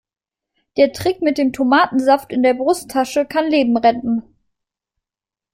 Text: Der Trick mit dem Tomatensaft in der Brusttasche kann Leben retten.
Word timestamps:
Der 0.77 0.93
Trick 0.93 1.21
mit 1.21 1.37
dem 1.37 1.53
Tomatensaft 1.53 2.31
in 2.31 2.41
der 2.41 2.55
Brusttasche 2.55 3.23
kann 3.27 3.45
Leben 3.45 3.77
retten. 3.77 4.23